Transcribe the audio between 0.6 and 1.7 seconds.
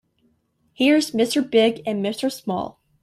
He's Mr.